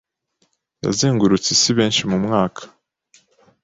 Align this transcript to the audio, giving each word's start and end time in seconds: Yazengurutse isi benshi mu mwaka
Yazengurutse 0.83 1.47
isi 1.55 1.71
benshi 1.77 2.01
mu 2.09 2.17
mwaka 2.25 2.61